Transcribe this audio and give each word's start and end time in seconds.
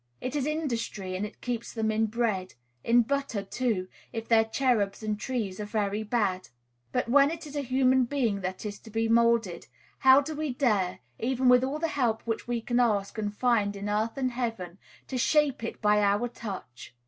It 0.19 0.35
is 0.35 0.47
industry, 0.47 1.15
and 1.15 1.27
it 1.27 1.41
keeps 1.41 1.71
them 1.71 1.91
in 1.91 2.07
bread; 2.07 2.55
in 2.83 3.03
butter, 3.03 3.43
too, 3.43 3.87
if 4.11 4.27
their 4.27 4.43
cherubs 4.45 5.03
and 5.03 5.19
trees 5.19 5.59
are 5.59 5.65
very 5.65 6.01
bad. 6.01 6.49
But, 6.91 7.07
when 7.07 7.29
it 7.29 7.45
is 7.45 7.55
a 7.55 7.61
human 7.61 8.05
being 8.05 8.41
that 8.41 8.65
is 8.65 8.79
to 8.79 8.89
be 8.89 9.07
moulded, 9.07 9.67
how 9.99 10.19
do 10.21 10.33
we 10.33 10.55
dare, 10.55 11.01
even 11.19 11.49
with 11.49 11.63
all 11.63 11.77
the 11.77 11.87
help 11.87 12.23
which 12.23 12.47
we 12.47 12.61
can 12.61 12.79
ask 12.79 13.19
and 13.19 13.31
find 13.31 13.75
in 13.75 13.89
earth 13.89 14.17
and 14.17 14.29
in 14.31 14.35
heaven, 14.35 14.79
to 15.07 15.19
shape 15.19 15.63
it 15.63 15.83
by 15.83 16.01
our 16.01 16.27
touch! 16.27 16.95